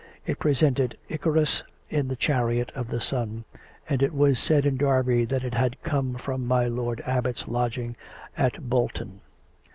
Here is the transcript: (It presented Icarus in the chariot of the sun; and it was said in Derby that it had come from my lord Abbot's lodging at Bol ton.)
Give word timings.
(It 0.25 0.39
presented 0.39 0.97
Icarus 1.09 1.61
in 1.91 2.07
the 2.07 2.15
chariot 2.15 2.71
of 2.73 2.87
the 2.87 2.99
sun; 2.99 3.45
and 3.87 4.01
it 4.01 4.15
was 4.15 4.39
said 4.39 4.65
in 4.65 4.75
Derby 4.75 5.25
that 5.25 5.43
it 5.43 5.53
had 5.53 5.79
come 5.83 6.15
from 6.15 6.47
my 6.47 6.65
lord 6.65 7.01
Abbot's 7.05 7.47
lodging 7.47 7.95
at 8.35 8.67
Bol 8.67 8.89
ton.) 8.89 9.21